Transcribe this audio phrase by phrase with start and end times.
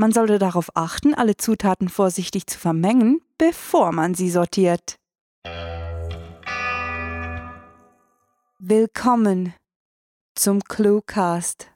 [0.00, 4.94] Man sollte darauf achten, alle Zutaten vorsichtig zu vermengen, bevor man sie sortiert.
[8.60, 9.54] Willkommen
[10.36, 11.72] zum Cluecast.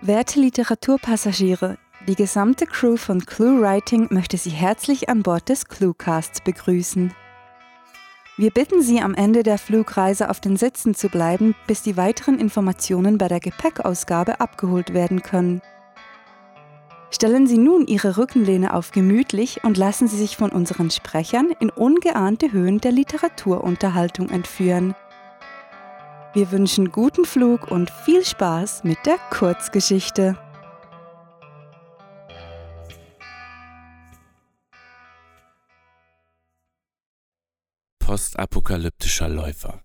[0.00, 1.78] Werte Literaturpassagiere,
[2.08, 7.14] die gesamte Crew von Clue Writing möchte Sie herzlich an Bord des Cluecasts begrüßen.
[8.40, 12.38] Wir bitten Sie am Ende der Flugreise auf den Sitzen zu bleiben, bis die weiteren
[12.38, 15.60] Informationen bei der Gepäckausgabe abgeholt werden können.
[17.10, 21.68] Stellen Sie nun Ihre Rückenlehne auf gemütlich und lassen Sie sich von unseren Sprechern in
[21.68, 24.94] ungeahnte Höhen der Literaturunterhaltung entführen.
[26.32, 30.38] Wir wünschen guten Flug und viel Spaß mit der Kurzgeschichte.
[38.10, 39.84] Postapokalyptischer Läufer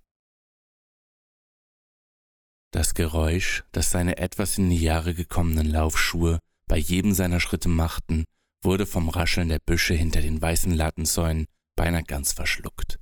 [2.71, 8.25] Das Geräusch, das seine etwas in die Jahre gekommenen Laufschuhe bei jedem seiner Schritte machten,
[8.63, 11.45] wurde vom Rascheln der Büsche hinter den weißen Lattensäulen
[11.75, 12.97] beinahe ganz verschluckt.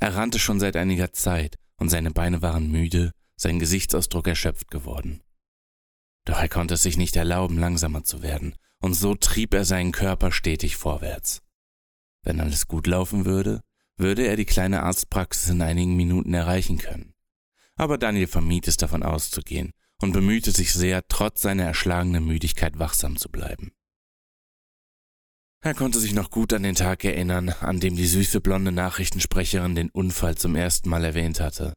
[0.00, 5.22] Er rannte schon seit einiger Zeit und seine Beine waren müde, sein Gesichtsausdruck erschöpft geworden.
[6.24, 9.92] Doch er konnte es sich nicht erlauben, langsamer zu werden, und so trieb er seinen
[9.92, 11.42] Körper stetig vorwärts.
[12.22, 13.60] Wenn alles gut laufen würde,
[13.96, 17.12] würde er die kleine Arztpraxis in einigen Minuten erreichen können.
[17.76, 23.16] Aber Daniel vermied es davon auszugehen und bemühte sich sehr, trotz seiner erschlagenen Müdigkeit wachsam
[23.16, 23.72] zu bleiben.
[25.64, 29.76] Er konnte sich noch gut an den Tag erinnern, an dem die süße blonde Nachrichtensprecherin
[29.76, 31.72] den Unfall zum ersten Mal erwähnt hatte.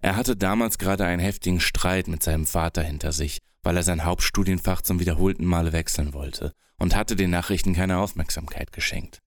[0.00, 4.04] Er hatte damals gerade einen heftigen Streit mit seinem Vater hinter sich, weil er sein
[4.04, 9.22] Hauptstudienfach zum wiederholten Male wechseln wollte und hatte den Nachrichten keine Aufmerksamkeit geschenkt.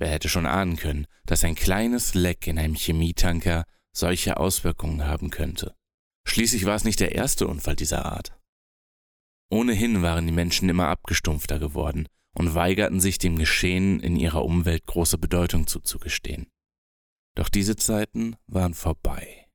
[0.00, 5.28] Wer hätte schon ahnen können, dass ein kleines Leck in einem Chemietanker solche Auswirkungen haben
[5.28, 5.74] könnte.
[6.26, 8.34] Schließlich war es nicht der erste Unfall dieser Art.
[9.50, 14.86] Ohnehin waren die Menschen immer abgestumpfter geworden und weigerten sich dem Geschehen in ihrer Umwelt
[14.86, 16.46] große Bedeutung zuzugestehen.
[17.36, 19.48] Doch diese Zeiten waren vorbei.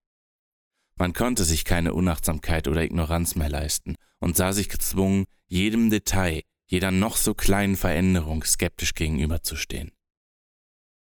[0.95, 6.43] Man konnte sich keine Unachtsamkeit oder Ignoranz mehr leisten und sah sich gezwungen, jedem Detail,
[6.67, 9.91] jeder noch so kleinen Veränderung skeptisch gegenüberzustehen.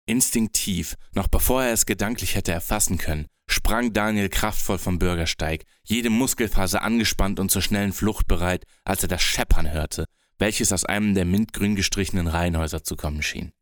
[0.07, 6.11] Instinktiv, noch bevor er es gedanklich hätte erfassen können, sprang Daniel kraftvoll vom Bürgersteig, jede
[6.11, 10.05] Muskelfaser angespannt und zur schnellen Flucht bereit, als er das Scheppern hörte,
[10.39, 13.53] welches aus einem der mintgrün gestrichenen Reihenhäuser zu kommen schien.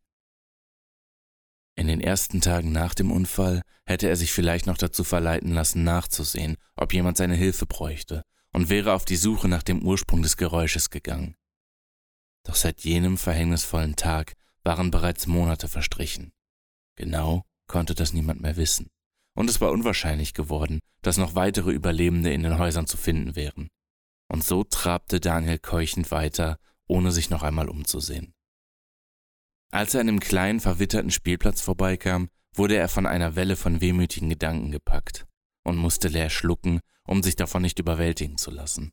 [1.75, 5.83] In den ersten Tagen nach dem Unfall hätte er sich vielleicht noch dazu verleiten lassen,
[5.83, 10.37] nachzusehen, ob jemand seine Hilfe bräuchte, und wäre auf die Suche nach dem Ursprung des
[10.37, 11.35] Geräusches gegangen.
[12.43, 16.31] Doch seit jenem verhängnisvollen Tag waren bereits Monate verstrichen.
[16.95, 18.89] Genau konnte das niemand mehr wissen,
[19.35, 23.69] und es war unwahrscheinlich geworden, dass noch weitere Überlebende in den Häusern zu finden wären.
[24.29, 26.57] Und so trabte Daniel keuchend weiter,
[26.87, 28.33] ohne sich noch einmal umzusehen.
[29.71, 34.29] Als er an dem kleinen, verwitterten Spielplatz vorbeikam, wurde er von einer Welle von wehmütigen
[34.29, 35.25] Gedanken gepackt
[35.63, 38.91] und musste leer schlucken, um sich davon nicht überwältigen zu lassen.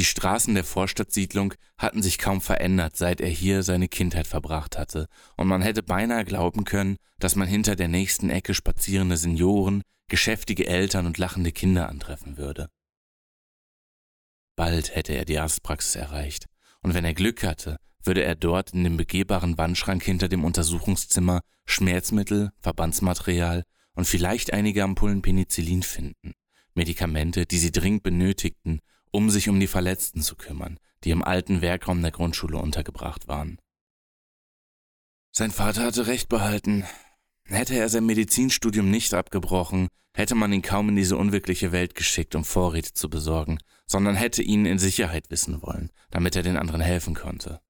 [0.00, 5.08] Die Straßen der Vorstadtsiedlung hatten sich kaum verändert, seit er hier seine Kindheit verbracht hatte,
[5.36, 10.66] und man hätte beinahe glauben können, dass man hinter der nächsten Ecke spazierende Senioren, geschäftige
[10.66, 12.70] Eltern und lachende Kinder antreffen würde.
[14.56, 16.46] Bald hätte er die Arztpraxis erreicht,
[16.80, 21.42] und wenn er Glück hatte, würde er dort in dem begehbaren Wandschrank hinter dem Untersuchungszimmer
[21.66, 26.32] Schmerzmittel, Verbandsmaterial und vielleicht einige Ampullen Penicillin finden,
[26.72, 28.80] Medikamente, die sie dringend benötigten,
[29.10, 33.58] um sich um die Verletzten zu kümmern, die im alten Werkraum der Grundschule untergebracht waren.
[35.32, 36.84] Sein Vater hatte recht behalten.
[37.44, 42.34] Hätte er sein Medizinstudium nicht abgebrochen, hätte man ihn kaum in diese unwirkliche Welt geschickt,
[42.34, 46.80] um Vorräte zu besorgen, sondern hätte ihn in Sicherheit wissen wollen, damit er den anderen
[46.80, 47.60] helfen konnte.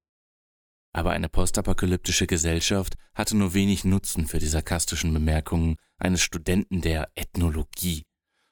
[0.93, 7.11] Aber eine postapokalyptische Gesellschaft hatte nur wenig Nutzen für die sarkastischen Bemerkungen eines Studenten der
[7.15, 8.03] Ethnologie,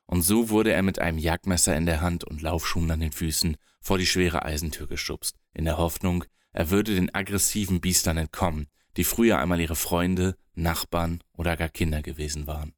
[0.09, 3.57] und so wurde er mit einem Jagdmesser in der Hand und Laufschuhen an den Füßen
[3.81, 9.05] vor die schwere Eisentür geschubst, in der Hoffnung, er würde den aggressiven Biestern entkommen, die
[9.05, 12.75] früher einmal ihre Freunde, Nachbarn oder gar Kinder gewesen waren.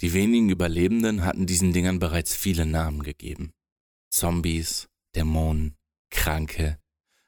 [0.00, 3.52] Die wenigen Überlebenden hatten diesen Dingern bereits viele Namen gegeben.
[4.10, 5.76] Zombies, Dämonen,
[6.10, 6.78] Kranke,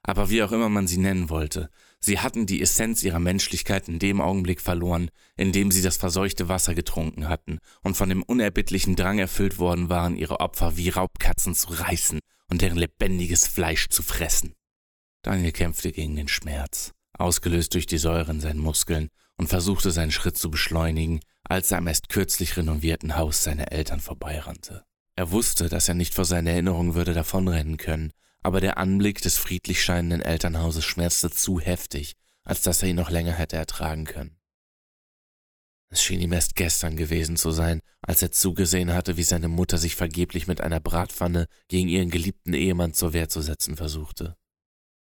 [0.07, 1.69] aber wie auch immer man sie nennen wollte,
[1.99, 6.49] sie hatten die Essenz ihrer Menschlichkeit in dem Augenblick verloren, in dem sie das verseuchte
[6.49, 11.55] Wasser getrunken hatten und von dem unerbittlichen Drang erfüllt worden waren, ihre Opfer wie Raubkatzen
[11.55, 14.55] zu reißen und deren lebendiges Fleisch zu fressen.
[15.23, 20.13] Daniel kämpfte gegen den Schmerz, ausgelöst durch die Säure in seinen Muskeln, und versuchte seinen
[20.13, 24.85] Schritt zu beschleunigen, als er am erst kürzlich renovierten Haus seiner Eltern vorbeirannte.
[25.15, 28.13] Er wusste, dass er nicht vor seinen Erinnerungen würde davonrennen können,
[28.47, 32.15] aber der Anblick des friedlich scheinenden Elternhauses schmerzte zu heftig,
[32.45, 34.39] als dass er ihn noch länger hätte ertragen können.
[35.89, 39.79] Es schien ihm erst gestern gewesen zu sein, als er zugesehen hatte, wie seine Mutter
[39.79, 44.37] sich vergeblich mit einer Bratpfanne gegen ihren geliebten Ehemann zur Wehr zu setzen versuchte.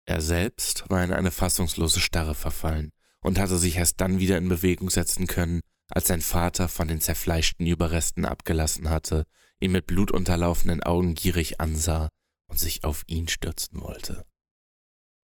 [0.05, 2.91] Er selbst war in eine fassungslose Starre verfallen
[3.21, 6.99] und hatte sich erst dann wieder in Bewegung setzen können, als sein Vater von den
[6.99, 9.23] zerfleischten Überresten abgelassen hatte,
[9.61, 12.09] ihn mit blutunterlaufenden Augen gierig ansah
[12.51, 14.25] und sich auf ihn stürzen wollte.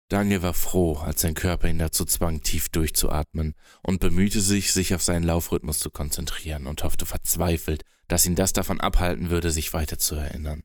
[0.09, 4.95] Daniel war froh, als sein Körper ihn dazu zwang, tief durchzuatmen und bemühte sich, sich
[4.95, 9.71] auf seinen Laufrhythmus zu konzentrieren und hoffte verzweifelt, dass ihn das davon abhalten würde, sich
[9.73, 10.63] weiter zu erinnern.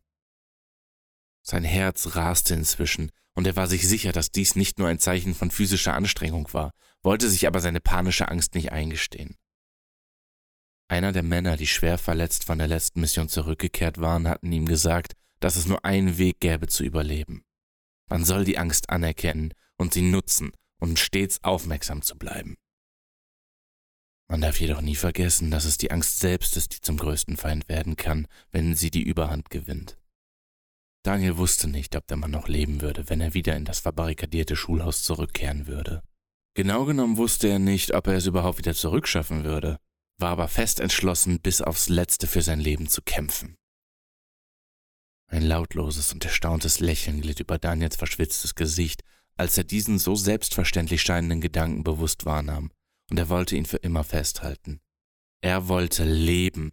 [1.42, 5.34] Sein Herz raste inzwischen, und er war sich sicher, dass dies nicht nur ein Zeichen
[5.34, 6.70] von physischer Anstrengung war,
[7.02, 9.36] wollte sich aber seine panische Angst nicht eingestehen.
[10.88, 15.14] Einer der Männer, die schwer verletzt von der letzten Mission zurückgekehrt waren, hatten ihm gesagt,
[15.44, 17.44] dass es nur einen Weg gäbe zu überleben.
[18.08, 22.56] Man soll die Angst anerkennen und sie nutzen, um stets aufmerksam zu bleiben.
[24.26, 27.68] Man darf jedoch nie vergessen, dass es die Angst selbst ist, die zum größten Feind
[27.68, 29.98] werden kann, wenn sie die Überhand gewinnt.
[31.02, 34.56] Daniel wusste nicht, ob der Mann noch leben würde, wenn er wieder in das verbarrikadierte
[34.56, 36.02] Schulhaus zurückkehren würde.
[36.54, 39.76] Genau genommen wusste er nicht, ob er es überhaupt wieder zurückschaffen würde,
[40.18, 43.58] war aber fest entschlossen, bis aufs Letzte für sein Leben zu kämpfen.
[45.28, 49.02] Ein lautloses und erstauntes Lächeln glitt über Daniels verschwitztes Gesicht,
[49.36, 52.70] als er diesen so selbstverständlich scheinenden Gedanken bewusst wahrnahm,
[53.10, 54.80] und er wollte ihn für immer festhalten.
[55.40, 56.72] Er wollte leben.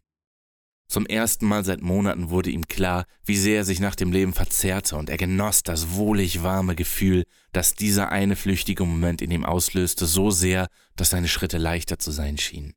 [0.88, 4.34] Zum ersten Mal seit Monaten wurde ihm klar, wie sehr er sich nach dem Leben
[4.34, 7.24] verzehrte, und er genoss das wohlig warme Gefühl,
[7.54, 12.12] das dieser eine flüchtige Moment in ihm auslöste, so sehr, dass seine Schritte leichter zu
[12.12, 12.74] sein schienen.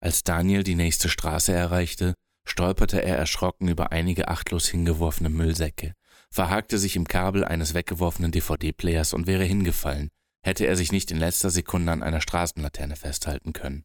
[0.00, 2.14] Als Daniel die nächste Straße erreichte,
[2.46, 5.94] stolperte er erschrocken über einige achtlos hingeworfene Müllsäcke,
[6.30, 10.10] verhakte sich im Kabel eines weggeworfenen DVD-Players und wäre hingefallen,
[10.42, 13.84] hätte er sich nicht in letzter Sekunde an einer Straßenlaterne festhalten können.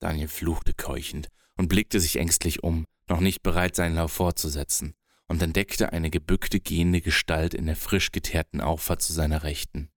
[0.00, 4.94] Daniel fluchte keuchend und blickte sich ängstlich um, noch nicht bereit, seinen Lauf fortzusetzen,
[5.28, 9.90] und entdeckte eine gebückte gehende Gestalt in der frisch geteerten Auffahrt zu seiner Rechten.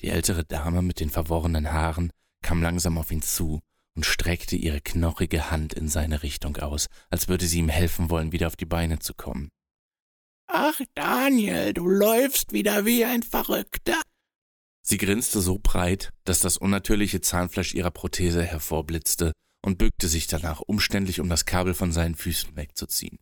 [0.00, 2.12] Die ältere Dame mit den verworrenen Haaren
[2.42, 3.60] kam langsam auf ihn zu
[3.94, 8.32] und streckte ihre knochige Hand in seine Richtung aus, als würde sie ihm helfen wollen,
[8.32, 9.48] wieder auf die Beine zu kommen.
[10.46, 14.00] Ach, Daniel, du läufst wieder wie ein Verrückter.
[14.84, 19.32] Sie grinste so breit, dass das unnatürliche Zahnfleisch ihrer Prothese hervorblitzte
[19.64, 23.18] und bückte sich danach umständlich, um das Kabel von seinen Füßen wegzuziehen.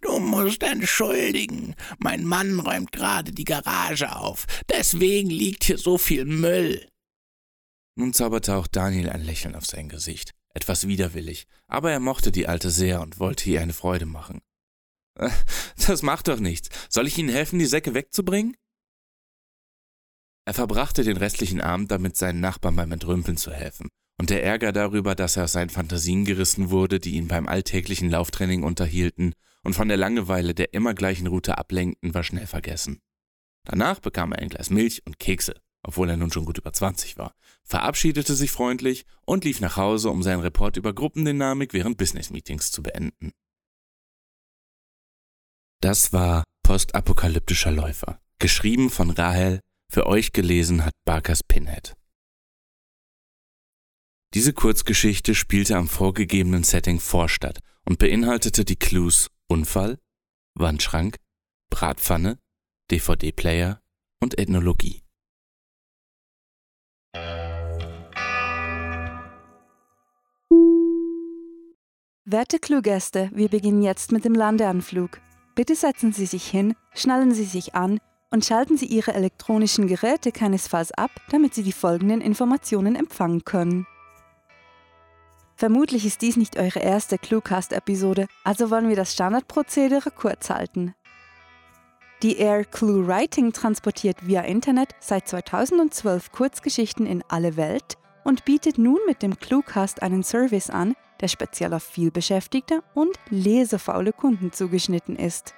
[0.00, 1.74] Du musst entschuldigen.
[1.98, 4.44] Mein Mann räumt gerade die Garage auf.
[4.70, 6.86] Deswegen liegt hier so viel Müll.
[7.96, 12.48] Nun zauberte auch Daniel ein Lächeln auf sein Gesicht, etwas widerwillig, aber er mochte die
[12.48, 14.40] Alte sehr und wollte ihr eine Freude machen.
[15.16, 15.30] Äh,
[15.86, 16.70] das macht doch nichts.
[16.88, 18.56] Soll ich Ihnen helfen, die Säcke wegzubringen?
[20.46, 23.88] Er verbrachte den restlichen Abend damit, seinen Nachbarn beim Entrümpeln zu helfen,
[24.18, 28.10] und der Ärger darüber, dass er aus seinen Fantasien gerissen wurde, die ihn beim alltäglichen
[28.10, 33.00] Lauftraining unterhielten und von der Langeweile der immer gleichen Route ablenkten, war schnell vergessen.
[33.64, 37.16] Danach bekam er ein Glas Milch und Kekse, obwohl er nun schon gut über 20
[37.16, 42.70] war, verabschiedete sich freundlich und lief nach Hause, um seinen Report über Gruppendynamik während Business-Meetings
[42.70, 43.32] zu beenden.
[45.80, 49.60] Das war Postapokalyptischer Läufer, geschrieben von Rahel,
[49.92, 51.94] für euch gelesen hat Barkers Pinhead.
[54.34, 59.98] Diese Kurzgeschichte spielte am vorgegebenen Setting Vorstadt und beinhaltete die Clues Unfall,
[60.54, 61.18] Wandschrank,
[61.70, 62.38] Bratpfanne,
[62.90, 63.80] DVD-Player
[64.20, 65.03] und Ethnologie.
[72.26, 75.20] Werte Cluegäste, wir beginnen jetzt mit dem Landeanflug.
[75.54, 78.00] Bitte setzen Sie sich hin, schnallen Sie sich an
[78.30, 83.86] und schalten Sie Ihre elektronischen Geräte keinesfalls ab, damit Sie die folgenden Informationen empfangen können.
[85.56, 90.94] Vermutlich ist dies nicht eure erste Cluecast-Episode, also wollen wir das Standardprozedere kurz halten.
[92.22, 98.78] Die Air Clue Writing transportiert via Internet seit 2012 Kurzgeschichten in alle Welt und bietet
[98.78, 105.16] nun mit dem Cluecast einen Service an, der speziell auf vielbeschäftigte und lesefaule Kunden zugeschnitten
[105.16, 105.54] ist.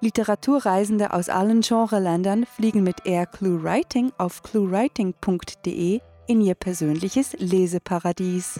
[0.00, 8.58] Literaturreisende aus allen Genreländern fliegen mit Air Clue Writing auf cluewriting.de in ihr persönliches Leseparadies.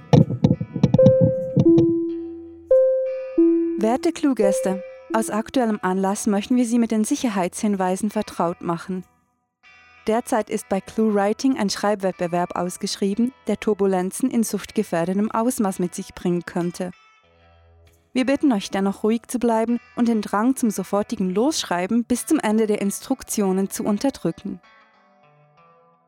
[3.78, 4.82] Werte Cluegäste,
[5.14, 9.04] aus aktuellem Anlass möchten wir Sie mit den Sicherheitshinweisen vertraut machen.
[10.06, 16.44] Derzeit ist bei ClueWriting ein Schreibwettbewerb ausgeschrieben, der Turbulenzen in suchtgefährdetem Ausmaß mit sich bringen
[16.44, 16.90] könnte.
[18.12, 22.38] Wir bitten euch dennoch ruhig zu bleiben und den Drang zum sofortigen Losschreiben bis zum
[22.38, 24.60] Ende der Instruktionen zu unterdrücken.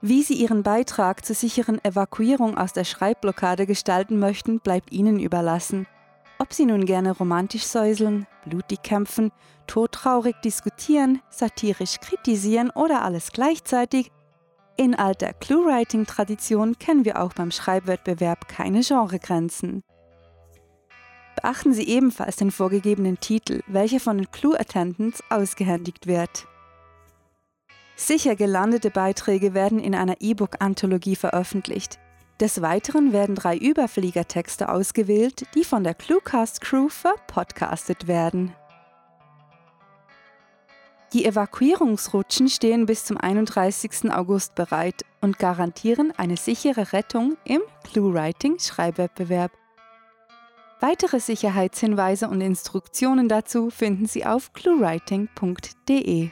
[0.02, 5.86] Wie Sie Ihren Beitrag zur sicheren Evakuierung aus der Schreibblockade gestalten möchten, bleibt Ihnen überlassen.
[6.38, 9.32] Ob Sie nun gerne romantisch säuseln, blutig kämpfen,
[9.66, 14.10] todtraurig diskutieren, satirisch kritisieren oder alles gleichzeitig,
[14.76, 19.82] in alter Clue-Writing-Tradition kennen wir auch beim Schreibwettbewerb keine Genregrenzen.
[21.36, 26.46] Beachten Sie ebenfalls den vorgegebenen Titel, welcher von den Clue Attendants ausgehändigt wird.
[27.94, 31.98] Sicher gelandete Beiträge werden in einer E-Book-Anthologie veröffentlicht.
[32.40, 38.54] Des Weiteren werden drei Überfliegertexte ausgewählt, die von der Cluecast Crew verpodcastet werden.
[41.14, 44.12] Die Evakuierungsrutschen stehen bis zum 31.
[44.12, 49.52] August bereit und garantieren eine sichere Rettung im ClueWriting-Schreibwettbewerb.
[50.80, 56.28] Weitere Sicherheitshinweise und Instruktionen dazu finden Sie auf cluewriting.de.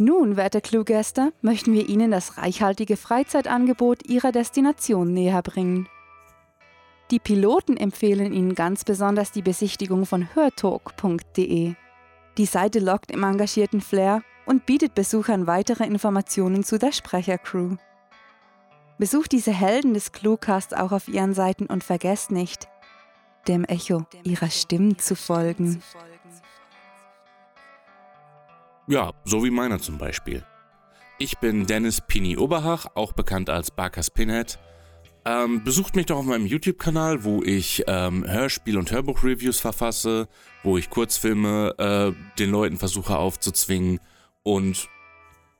[0.00, 5.90] Nun, werte Cluegäste, möchten wir Ihnen das reichhaltige Freizeitangebot Ihrer Destination näher bringen.
[7.10, 11.74] Die Piloten empfehlen Ihnen ganz besonders die Besichtigung von hörtalk.de.
[12.38, 17.76] Die Seite lockt im engagierten Flair und bietet Besuchern weitere Informationen zu der Sprechercrew.
[18.96, 22.68] Besucht diese Helden des Cluecast auch auf ihren Seiten und vergesst nicht,
[23.48, 25.82] dem Echo ihrer Stimmen zu folgen.
[28.90, 30.44] Ja, so wie meiner zum Beispiel.
[31.16, 34.58] Ich bin Dennis Pini Oberhach, auch bekannt als Barkas Pinhead.
[35.24, 40.26] Ähm, besucht mich doch auf meinem YouTube-Kanal, wo ich ähm, Hörspiel- und Hörbuch-Reviews verfasse,
[40.64, 44.00] wo ich Kurzfilme äh, den Leuten versuche aufzuzwingen
[44.42, 44.88] und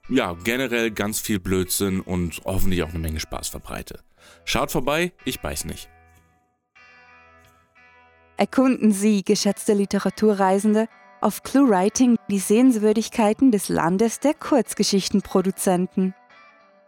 [0.08, 4.00] ja, generell ganz viel Blödsinn und hoffentlich auch eine Menge Spaß verbreite.
[4.44, 5.88] Schaut vorbei, ich beiß nicht.
[8.36, 10.88] Erkunden Sie, geschätzte Literaturreisende,
[11.20, 16.14] auf ClueWriting die Sehenswürdigkeiten des Landes der Kurzgeschichtenproduzenten.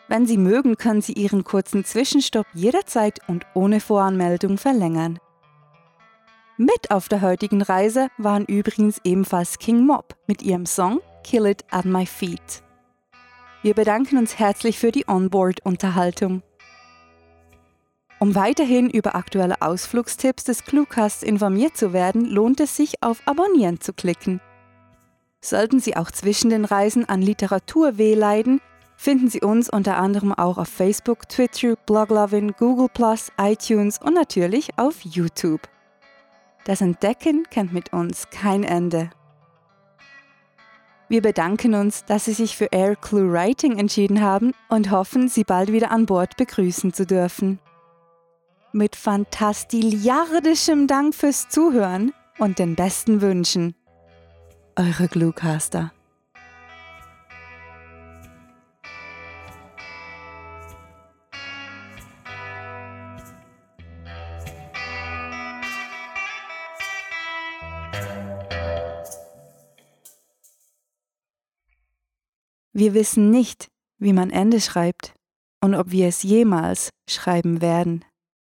[0.08, 5.18] Wenn Sie mögen, können Sie Ihren kurzen Zwischenstopp jederzeit und ohne Voranmeldung verlängern.
[6.58, 11.64] Mit auf der heutigen Reise waren übrigens ebenfalls King Mob mit ihrem Song Kill It
[11.70, 12.62] at My Feet.
[13.62, 16.42] Wir bedanken uns herzlich für die Onboard-Unterhaltung.
[18.22, 23.80] Um weiterhin über aktuelle Ausflugstipps des Cluecasts informiert zu werden, lohnt es sich, auf Abonnieren
[23.80, 24.40] zu klicken.
[25.40, 28.60] Sollten Sie auch zwischen den Reisen an Literatur wehleiden,
[28.94, 32.88] finden Sie uns unter anderem auch auf Facebook, Twitter, Bloglovin, Google+,
[33.40, 35.62] iTunes und natürlich auf YouTube.
[36.64, 39.10] Das Entdecken kennt mit uns kein Ende.
[41.08, 45.42] Wir bedanken uns, dass Sie sich für Air Clue Writing entschieden haben und hoffen, Sie
[45.42, 47.58] bald wieder an Bord begrüßen zu dürfen.
[48.74, 53.74] Mit fantastiliardischem Dank fürs Zuhören und den besten Wünschen.
[54.76, 55.92] Eure Gluecaster.
[72.72, 75.12] Wir wissen nicht, wie man Ende schreibt
[75.62, 78.02] und ob wir es jemals schreiben werden.